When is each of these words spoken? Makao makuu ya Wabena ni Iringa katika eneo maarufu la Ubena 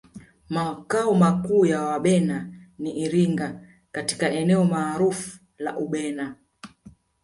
Makao 0.49 1.15
makuu 1.15 1.65
ya 1.65 1.81
Wabena 1.81 2.49
ni 2.79 2.99
Iringa 2.99 3.59
katika 3.91 4.29
eneo 4.31 4.65
maarufu 4.65 5.39
la 5.57 5.77
Ubena 5.77 6.35